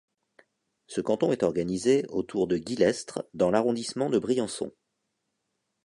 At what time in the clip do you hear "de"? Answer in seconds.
2.47-2.57, 4.09-4.17